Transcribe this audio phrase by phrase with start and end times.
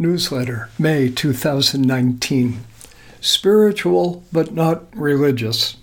[0.00, 2.64] Newsletter, May 2019.
[3.20, 5.76] Spiritual but not religious.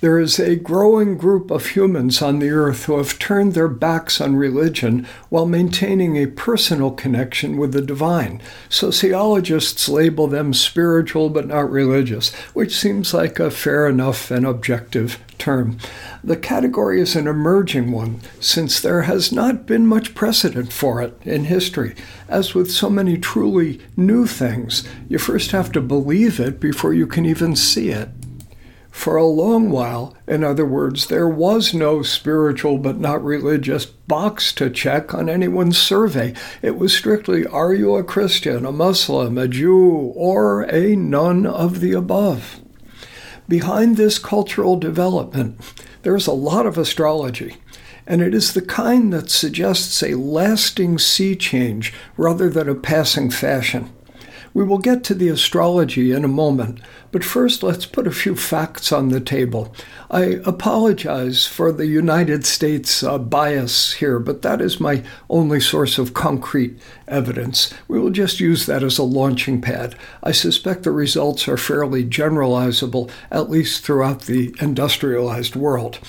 [0.00, 4.18] There is a growing group of humans on the earth who have turned their backs
[4.18, 8.40] on religion while maintaining a personal connection with the divine.
[8.70, 15.18] Sociologists label them spiritual but not religious, which seems like a fair enough and objective
[15.36, 15.76] term.
[16.24, 21.14] The category is an emerging one since there has not been much precedent for it
[21.24, 21.94] in history.
[22.26, 27.06] As with so many truly new things, you first have to believe it before you
[27.06, 28.08] can even see it.
[28.90, 34.52] For a long while, in other words, there was no spiritual but not religious box
[34.54, 36.34] to check on anyone's survey.
[36.60, 41.80] It was strictly are you a Christian, a Muslim, a Jew, or a none of
[41.80, 42.60] the above?
[43.48, 45.60] Behind this cultural development,
[46.02, 47.56] there is a lot of astrology,
[48.06, 53.30] and it is the kind that suggests a lasting sea change rather than a passing
[53.30, 53.90] fashion.
[54.52, 56.80] We will get to the astrology in a moment,
[57.12, 59.72] but first let's put a few facts on the table.
[60.10, 65.98] I apologize for the United States uh, bias here, but that is my only source
[65.98, 67.72] of concrete evidence.
[67.86, 69.94] We will just use that as a launching pad.
[70.22, 76.00] I suspect the results are fairly generalizable, at least throughout the industrialized world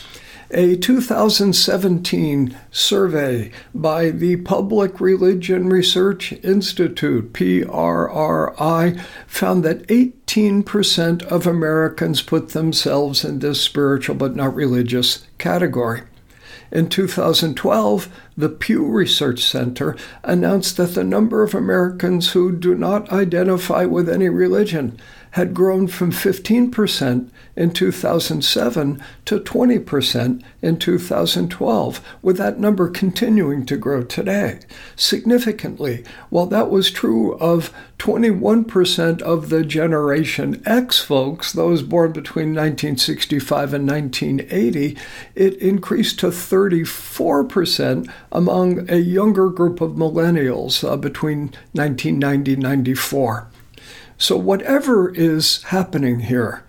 [0.54, 12.22] a 2017 survey by the Public Religion Research Institute, PRRI, found that 18% of Americans
[12.22, 16.02] put themselves in this spiritual but not religious category.
[16.72, 23.12] In 2012, the Pew Research Center announced that the number of Americans who do not
[23.12, 24.98] identify with any religion
[25.32, 33.78] had grown from 15% in 2007 to 20% in 2012, with that number continuing to
[33.78, 34.60] grow today.
[34.96, 42.56] Significantly, while that was true of 21% of the Generation X folks, those born between
[42.56, 44.98] 1965 and 1980,
[45.36, 53.51] it increased to 34% among a younger group of millennials uh, between 1990 and 94.
[54.22, 56.64] So, whatever is happening here,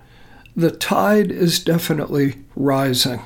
[0.57, 3.21] the tide is definitely rising.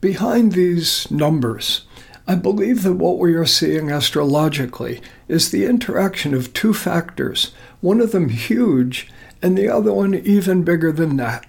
[0.00, 1.82] Behind these numbers,
[2.26, 8.00] I believe that what we are seeing astrologically is the interaction of two factors, one
[8.00, 9.08] of them huge,
[9.40, 11.46] and the other one even bigger than that.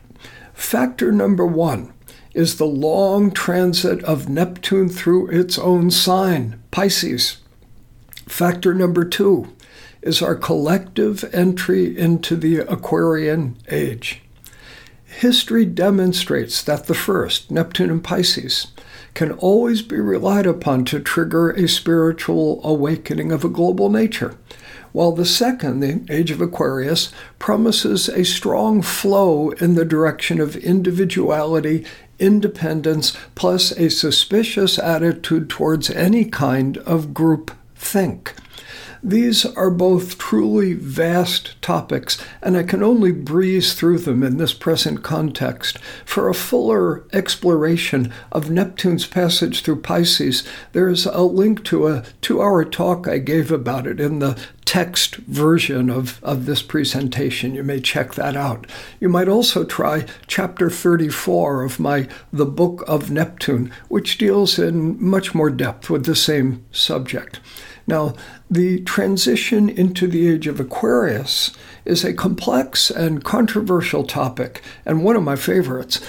[0.54, 1.92] Factor number one
[2.36, 7.38] is the long transit of Neptune through its own sign, Pisces.
[8.28, 9.52] Factor number two
[10.02, 14.22] is our collective entry into the Aquarian age.
[15.06, 18.68] History demonstrates that the first, Neptune and Pisces,
[19.14, 24.38] can always be relied upon to trigger a spiritual awakening of a global nature,
[24.94, 30.56] while the second, the Age of Aquarius, promises a strong flow in the direction of
[30.56, 31.86] individuality,
[32.20, 38.34] independence, plus a suspicious attitude towards any kind of group think.
[39.04, 44.54] These are both truly vast topics, and I can only breeze through them in this
[44.54, 45.80] present context.
[46.06, 52.04] For a fuller exploration of Neptune's passage through Pisces, there is a link to a
[52.22, 54.40] two hour talk I gave about it in the
[54.72, 57.54] text version of, of this presentation.
[57.54, 58.68] You may check that out.
[59.02, 64.96] You might also try chapter 34 of my The Book of Neptune, which deals in
[65.04, 67.42] much more depth with the same subject.
[67.86, 68.14] Now,
[68.50, 71.52] the transition into the age of Aquarius
[71.84, 76.00] is a complex and controversial topic, and one of my favorites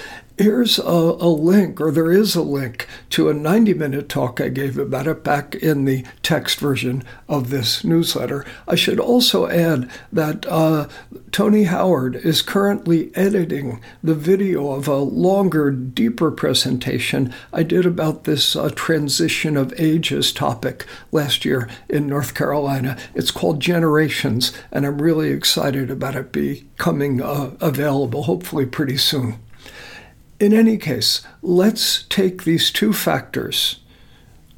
[0.42, 4.48] here's a, a, link, or there is a link to a 90 minute talk I
[4.48, 8.44] gave about it back in the text version of this newsletter.
[8.66, 10.88] I should also add that uh,
[11.30, 18.24] Tony Howard is currently editing the video of a longer, deeper presentation I did about
[18.24, 22.98] this uh, transition of ages topic last year in North Carolina.
[23.14, 29.38] It's called Generations, and I'm really excited about it becoming uh, available hopefully pretty soon.
[30.42, 33.78] In any case, let's take these two factors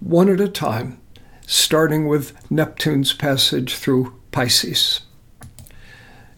[0.01, 0.99] one at a time,
[1.47, 5.03] starting with Neptune's passage through Pisces.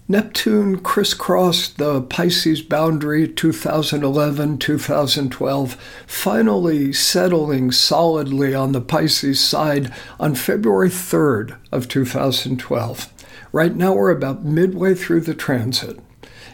[0.09, 5.73] Neptune crisscrossed the Pisces boundary 2011 2012,
[6.09, 13.13] finally settling solidly on the Pisces side on February 3rd of 2012.
[13.53, 16.01] Right now we're about midway through the transit.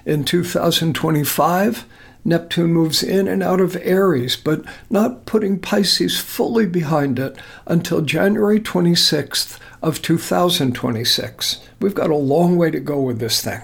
[0.05, 1.87] In 2025,
[2.25, 7.37] Neptune moves in and out of Aries, but not putting Pisces fully behind it
[7.67, 11.61] until January 26th of 2026.
[11.81, 13.61] We've got a long way to go with this thing.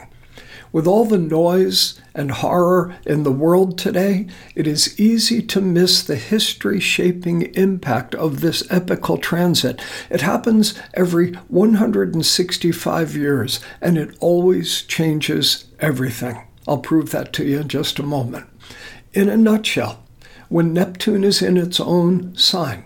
[0.71, 6.03] With all the noise and horror in the world today, it is easy to miss
[6.03, 9.81] the history shaping impact of this epical transit.
[10.11, 16.48] It happens every 165 years, and it always changes everything.
[16.69, 18.47] I'll prove that to you in just a moment.
[19.15, 20.05] In a nutshell,
[20.51, 22.85] when Neptune is in its own sign,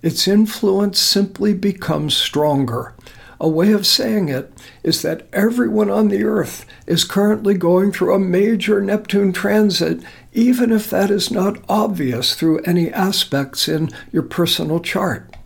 [0.00, 2.94] its influence simply becomes stronger.
[3.40, 4.52] A way of saying it
[4.82, 10.02] is that everyone on the earth is currently going through a major Neptune transit,
[10.32, 15.36] even if that is not obvious through any aspects in your personal chart.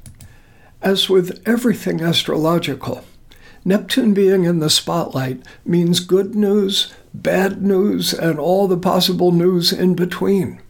[0.83, 3.05] As with everything astrological,
[3.65, 9.73] Neptune being in the spotlight means good news, bad news, and all the possible news
[9.73, 10.61] in between.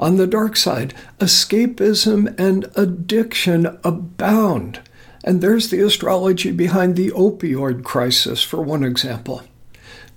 [0.00, 4.80] On the dark side, escapism and addiction abound.
[5.24, 9.42] And there's the astrology behind the opioid crisis, for one example.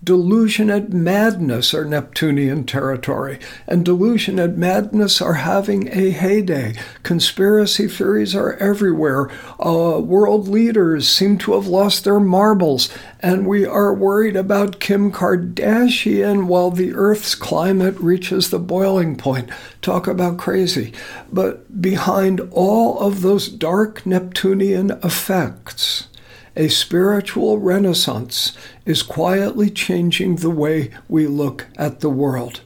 [0.03, 3.37] Delusion and madness are Neptunian territory,
[3.67, 6.73] and delusion and madness are having a heyday.
[7.03, 9.29] Conspiracy theories are everywhere.
[9.63, 12.89] Uh, world leaders seem to have lost their marbles,
[13.19, 19.51] and we are worried about Kim Kardashian while the Earth's climate reaches the boiling point.
[19.83, 20.93] Talk about crazy.
[21.31, 26.07] But behind all of those dark Neptunian effects,
[26.55, 32.61] a spiritual renaissance is quietly changing the way we look at the world.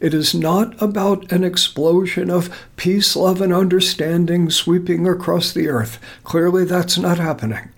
[0.00, 6.00] It is not about an explosion of peace, love, and understanding sweeping across the earth.
[6.24, 7.70] Clearly, that's not happening.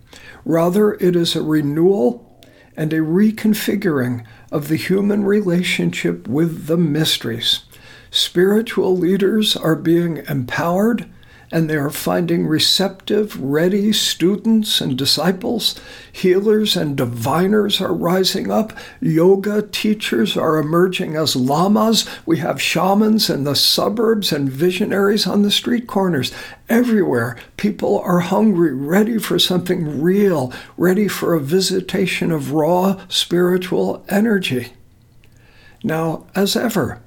[0.45, 2.41] Rather, it is a renewal
[2.77, 7.65] and a reconfiguring of the human relationship with the mysteries.
[8.11, 11.07] Spiritual leaders are being empowered
[11.55, 15.81] and they are finding receptive, ready students and disciples.
[16.11, 18.73] Healers and diviners are rising up.
[19.01, 22.09] Yoga teachers are emerging as lamas.
[22.27, 26.33] We have shamans in the suburbs and visionaries on the street corners.
[26.69, 34.05] Everywhere, people are hungry, ready for something real, ready for a visitation of raw spiritual
[34.09, 34.73] energy.
[35.85, 37.01] Now, as ever,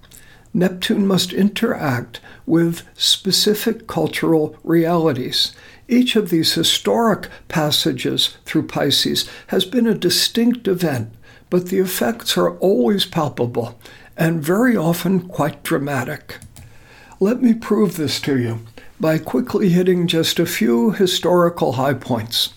[0.54, 5.54] Neptune must interact with specific cultural realities.
[5.88, 11.12] Each of these historic passages through Pisces has been a distinct event,
[11.50, 13.80] but the effects are always palpable
[14.18, 16.38] and very often quite dramatic.
[17.20, 18.60] Let me prove this to you
[19.00, 22.54] by quickly hitting just a few historical high points.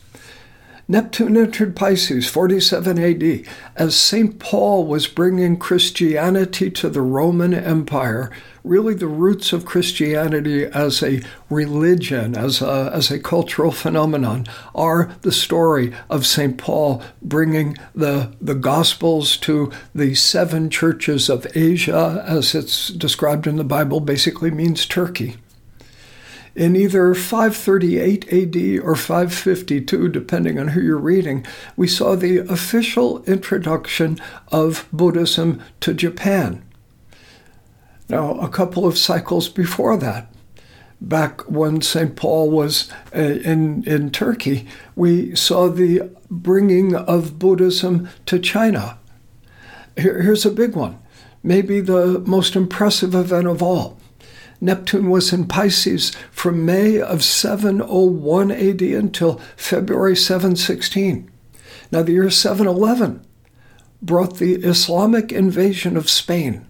[0.90, 3.46] Neptune entered Pisces 47 AD
[3.76, 4.40] as St.
[4.40, 8.28] Paul was bringing Christianity to the Roman Empire.
[8.64, 15.14] Really, the roots of Christianity as a religion, as a, as a cultural phenomenon, are
[15.20, 16.58] the story of St.
[16.58, 23.54] Paul bringing the, the Gospels to the seven churches of Asia, as it's described in
[23.54, 25.36] the Bible, basically means Turkey
[26.60, 33.24] in either 538 AD or 552, depending on who you're reading, we saw the official
[33.24, 34.18] introduction
[34.48, 36.62] of Buddhism to Japan.
[38.10, 40.30] Now, a couple of cycles before that,
[41.00, 42.14] back when St.
[42.14, 48.98] Paul was uh, in, in Turkey, we saw the bringing of Buddhism to China.
[49.96, 50.98] Here, here's a big one,
[51.42, 53.99] maybe the most impressive event of all.
[54.60, 61.30] Neptune was in Pisces from May of 701 AD until February 716.
[61.90, 63.24] Now, the year 711
[64.02, 66.66] brought the Islamic invasion of Spain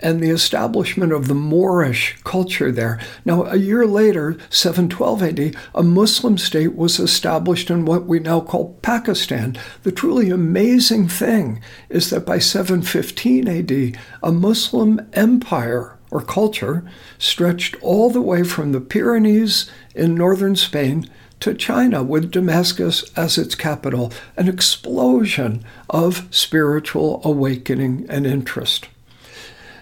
[0.00, 3.00] and the establishment of the Moorish culture there.
[3.24, 8.40] Now, a year later, 712 AD, a Muslim state was established in what we now
[8.40, 9.58] call Pakistan.
[9.82, 16.84] The truly amazing thing is that by 715 AD, a Muslim empire or culture
[17.18, 21.08] stretched all the way from the Pyrenees in northern Spain
[21.40, 28.88] to China, with Damascus as its capital, an explosion of spiritual awakening and interest.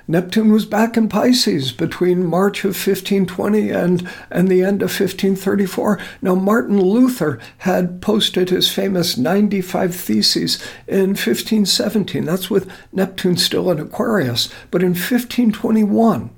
[0.08, 5.98] Neptune was back in Pisces between March of 1520 and, and the end of 1534.
[6.22, 12.24] Now, Martin Luther had posted his famous 95 Theses in 1517.
[12.24, 14.48] That's with Neptune still in Aquarius.
[14.70, 16.30] But in 1521,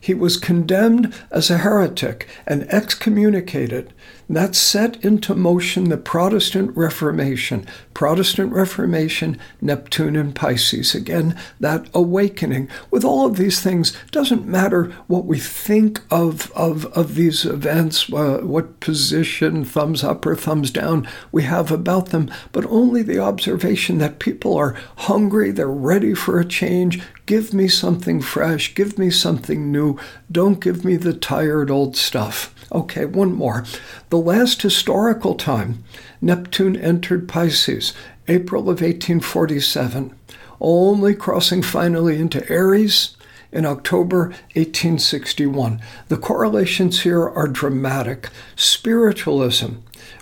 [0.00, 3.92] he was condemned as a heretic and excommunicated.
[4.30, 7.66] That set into motion the Protestant Reformation.
[7.94, 10.94] Protestant Reformation, Neptune and Pisces.
[10.94, 12.68] Again, that awakening.
[12.90, 18.12] With all of these things, doesn't matter what we think of, of, of these events,
[18.12, 23.18] uh, what position, thumbs up or thumbs down, we have about them, but only the
[23.18, 27.02] observation that people are hungry, they're ready for a change.
[27.24, 29.98] Give me something fresh, give me something new.
[30.30, 32.54] Don't give me the tired old stuff.
[32.70, 33.64] Okay, one more.
[34.10, 35.84] The last historical time
[36.20, 37.92] Neptune entered Pisces,
[38.26, 40.14] April of 1847,
[40.60, 43.16] only crossing finally into Aries
[43.52, 45.80] in October 1861.
[46.08, 48.28] The correlations here are dramatic.
[48.56, 49.74] Spiritualism,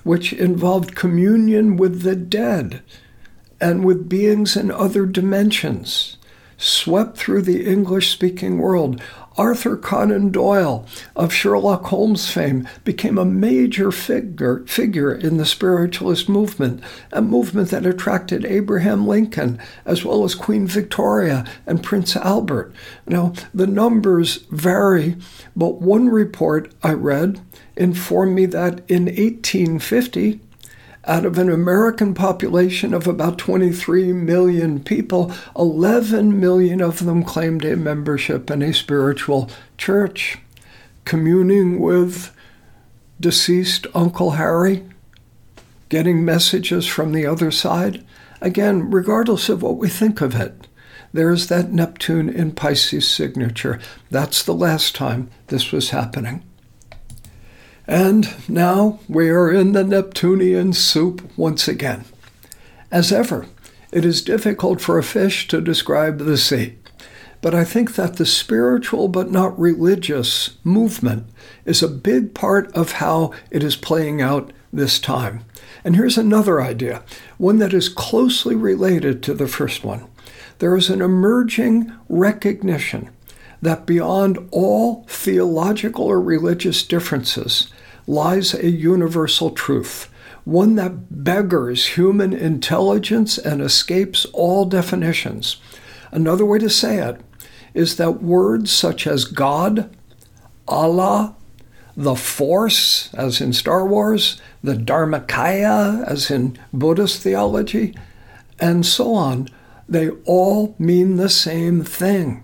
[0.04, 2.82] which involved communion with the dead
[3.60, 6.16] and with beings in other dimensions,
[6.58, 9.00] swept through the English speaking world,
[9.38, 16.28] Arthur Conan Doyle of Sherlock Holmes fame became a major figure, figure in the spiritualist
[16.28, 22.72] movement, a movement that attracted Abraham Lincoln as well as Queen Victoria and Prince Albert.
[23.06, 25.16] Now, the numbers vary,
[25.54, 27.40] but one report I read
[27.76, 30.40] informed me that in 1850,
[31.06, 37.64] out of an American population of about 23 million people, 11 million of them claimed
[37.64, 39.48] a membership in a spiritual
[39.78, 40.38] church,
[41.04, 42.34] communing with
[43.20, 44.84] deceased Uncle Harry,
[45.88, 48.04] getting messages from the other side.
[48.40, 50.66] Again, regardless of what we think of it,
[51.12, 53.80] there's that Neptune in Pisces signature.
[54.10, 56.42] That's the last time this was happening.
[57.86, 62.04] And now we are in the Neptunian soup once again.
[62.90, 63.46] As ever,
[63.92, 66.76] it is difficult for a fish to describe the sea,
[67.40, 71.28] but I think that the spiritual but not religious movement
[71.64, 75.44] is a big part of how it is playing out this time.
[75.84, 77.04] And here's another idea,
[77.38, 80.06] one that is closely related to the first one.
[80.58, 83.10] There is an emerging recognition
[83.62, 87.72] that beyond all theological or religious differences,
[88.06, 90.08] lies a universal truth,
[90.44, 95.56] one that beggars human intelligence and escapes all definitions.
[96.12, 97.20] Another way to say it
[97.74, 99.94] is that words such as God,
[100.66, 101.34] Allah,
[101.96, 107.94] the Force, as in Star Wars, the Dharmakaya, as in Buddhist theology,
[108.58, 109.48] and so on,
[109.88, 112.42] they all mean the same thing.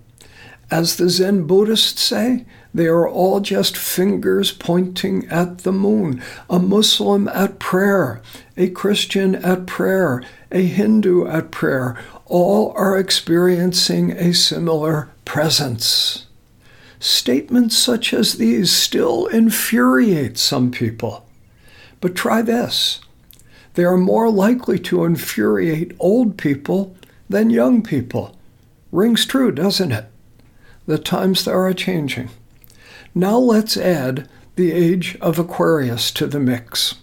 [0.73, 6.23] As the Zen Buddhists say, they are all just fingers pointing at the moon.
[6.49, 8.23] A Muslim at prayer,
[8.57, 12.02] a Christian at prayer, a Hindu at prayer.
[12.25, 16.25] All are experiencing a similar presence.
[16.99, 21.26] Statements such as these still infuriate some people.
[22.00, 23.00] But try this
[23.75, 26.97] they are more likely to infuriate old people
[27.29, 28.38] than young people.
[28.91, 30.07] Rings true, doesn't it?
[30.87, 32.31] The times there are changing.
[33.15, 36.95] Now let's add the age of Aquarius to the mix.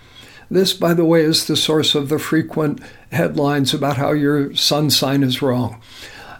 [0.49, 4.89] This, by the way, is the source of the frequent headlines about how your sun
[4.89, 5.79] sign is wrong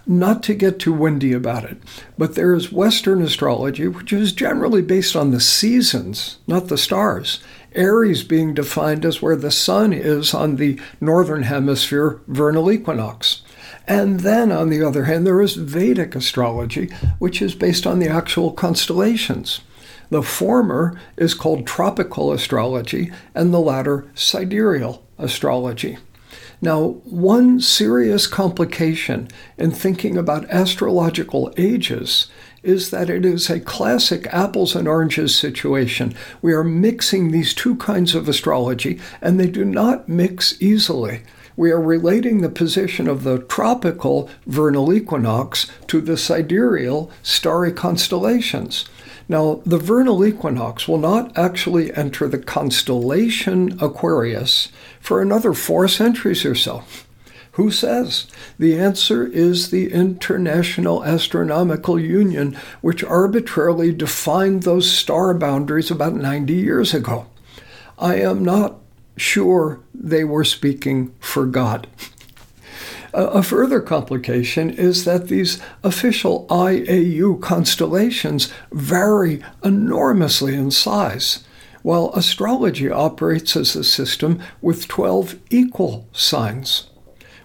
[0.06, 1.78] not to get too windy about it,
[2.18, 7.40] but there is Western astrology, which is generally based on the seasons, not the stars.
[7.74, 13.42] Aries being defined as where the sun is on the northern hemisphere vernal equinox.
[13.88, 16.88] And then, on the other hand, there is Vedic astrology,
[17.20, 19.62] which is based on the actual constellations.
[20.10, 25.98] The former is called tropical astrology, and the latter sidereal astrology.
[26.64, 29.28] Now, one serious complication
[29.58, 32.28] in thinking about astrological ages
[32.64, 36.16] is that it is a classic apples and oranges situation.
[36.42, 41.24] We are mixing these two kinds of astrology, and they do not mix easily.
[41.56, 48.86] We are relating the position of the tropical vernal equinox to the sidereal starry constellations.
[49.30, 54.70] Now, the vernal equinox will not actually enter the constellation Aquarius
[55.00, 56.84] for another four centuries or so.
[57.54, 58.26] Who says?
[58.58, 66.52] The answer is the International Astronomical Union, which arbitrarily defined those star boundaries about 90
[66.52, 67.28] years ago.
[68.00, 68.83] I am not
[69.18, 71.88] sure they were speaking for God.
[73.14, 81.44] A further complication is that these official IAU constellations vary enormously in size
[81.84, 86.90] while astrology operates as a system with 12 equal signs.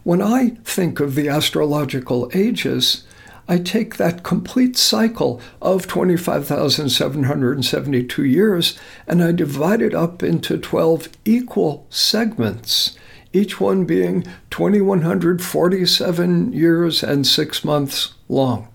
[0.04, 3.04] When I think of the astrological ages,
[3.50, 11.08] I take that complete cycle of 25,772 years and I divide it up into 12
[11.24, 12.94] equal segments,
[13.32, 18.68] each one being 2,147 years and six months long,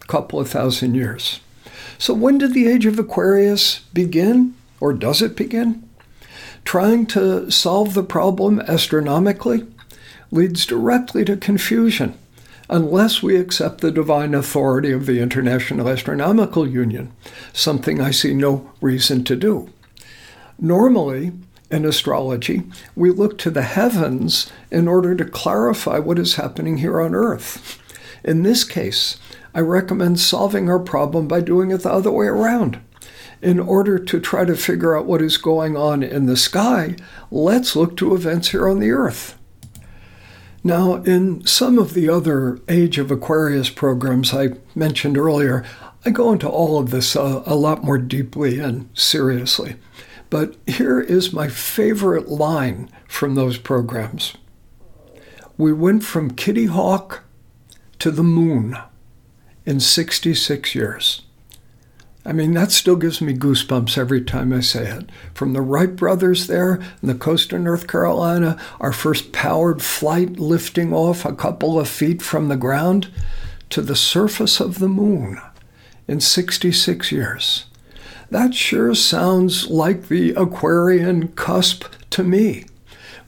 [0.00, 1.40] a couple of thousand years.
[1.98, 5.88] So, when did the age of Aquarius begin, or does it begin?
[6.64, 9.66] Trying to solve the problem astronomically
[10.30, 12.16] leads directly to confusion
[12.70, 17.12] unless we accept the divine authority of the International Astronomical Union,
[17.52, 19.68] something I see no reason to do.
[20.56, 21.32] Normally,
[21.68, 22.62] in astrology,
[22.94, 27.82] we look to the heavens in order to clarify what is happening here on Earth.
[28.22, 29.18] In this case,
[29.52, 32.80] I recommend solving our problem by doing it the other way around.
[33.42, 36.94] In order to try to figure out what is going on in the sky,
[37.32, 39.39] let's look to events here on the Earth.
[40.62, 45.64] Now, in some of the other Age of Aquarius programs I mentioned earlier,
[46.04, 49.76] I go into all of this uh, a lot more deeply and seriously.
[50.28, 54.34] But here is my favorite line from those programs.
[55.56, 57.24] We went from Kitty Hawk
[57.98, 58.76] to the moon
[59.66, 61.22] in 66 years.
[62.24, 65.08] I mean, that still gives me goosebumps every time I say it.
[65.32, 70.38] From the Wright brothers there in the coast of North Carolina, our first powered flight
[70.38, 73.08] lifting off a couple of feet from the ground,
[73.70, 75.40] to the surface of the moon
[76.06, 77.66] in 66 years.
[78.30, 82.64] That sure sounds like the Aquarian cusp to me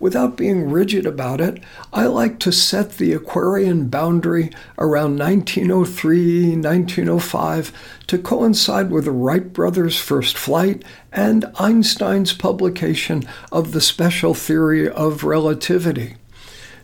[0.03, 7.73] without being rigid about it, I like to set the Aquarian boundary around 1903, 1905
[8.09, 14.89] to coincide with the Wright brothers' first flight and Einstein's publication of the special theory
[14.89, 16.17] of relativity.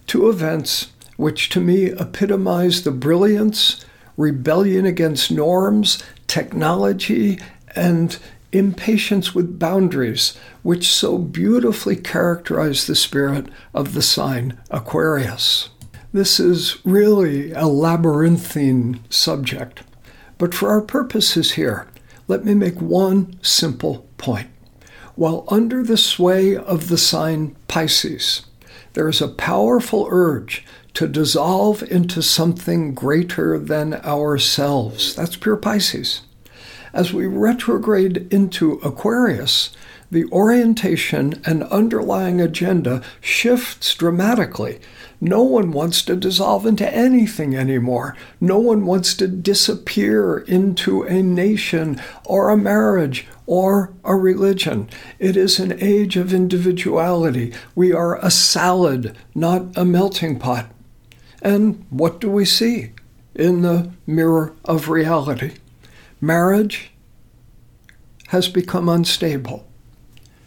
[0.06, 3.84] Two events which to me epitomize the brilliance,
[4.16, 7.40] rebellion against norms, technology,
[7.74, 8.16] and
[8.52, 15.70] impatience with boundaries, which so beautifully characterize the spirit of the sign Aquarius.
[16.12, 19.82] This is really a labyrinthine subject,
[20.38, 21.86] but for our purposes here,
[22.26, 24.48] let me make one simple point.
[25.14, 28.46] While under the sway of the sign Pisces,
[28.94, 35.14] there is a powerful urge to dissolve into something greater than ourselves.
[35.14, 36.22] That's pure Pisces.
[36.92, 39.70] As we retrograde into Aquarius,
[40.10, 44.80] the orientation and underlying agenda shifts dramatically.
[45.20, 48.16] No one wants to dissolve into anything anymore.
[48.40, 54.88] No one wants to disappear into a nation or a marriage or a religion.
[55.18, 57.52] It is an age of individuality.
[57.74, 60.70] We are a salad, not a melting pot.
[61.42, 62.92] And what do we see
[63.34, 65.54] in the mirror of reality?
[66.20, 66.90] Marriage
[68.28, 69.68] has become unstable.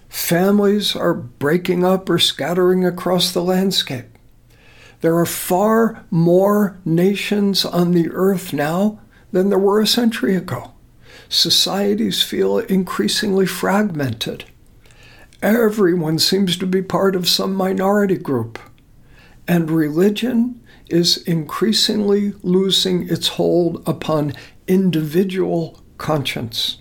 [0.09, 4.05] Families are breaking up or scattering across the landscape.
[4.99, 8.99] There are far more nations on the earth now
[9.31, 10.73] than there were a century ago.
[11.29, 14.43] Societies feel increasingly fragmented.
[15.41, 18.59] Everyone seems to be part of some minority group.
[19.47, 24.33] And religion is increasingly losing its hold upon
[24.71, 26.77] individual conscience.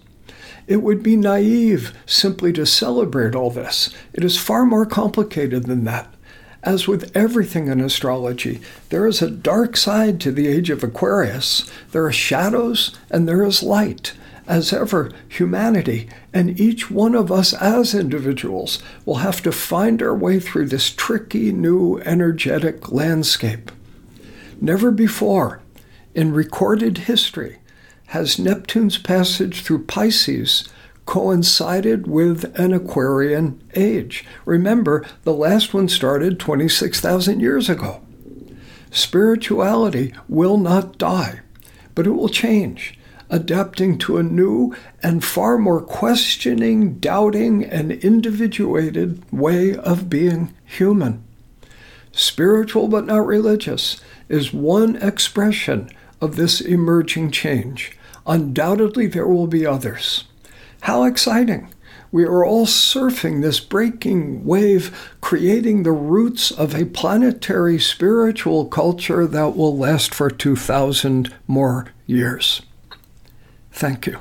[0.69, 3.93] It would be naive simply to celebrate all this.
[4.13, 6.15] It is far more complicated than that.
[6.63, 11.69] As with everything in astrology, there is a dark side to the age of Aquarius.
[11.91, 14.13] There are shadows and there is light.
[14.47, 20.15] As ever, humanity and each one of us as individuals will have to find our
[20.15, 23.73] way through this tricky new energetic landscape.
[24.61, 25.61] Never before
[26.15, 27.60] in recorded history
[28.11, 30.69] has Neptune's passage through Pisces
[31.07, 34.25] coincided with an Aquarian age.
[34.45, 38.03] Remember, the last one started 26,000 years ago.
[38.91, 41.39] Spirituality will not die,
[41.95, 49.23] but it will change, adapting to a new and far more questioning, doubting, and individuated
[49.33, 51.23] way of being human.
[52.11, 55.89] Spiritual but not religious is one expression
[56.21, 57.97] of this emerging change.
[58.27, 60.25] Undoubtedly, there will be others.
[60.83, 61.69] How exciting!
[62.13, 69.27] We are all surfing this breaking wave, creating the roots of a planetary spiritual culture
[69.27, 72.63] that will last for 2,000 more years.
[73.71, 74.19] Thank you.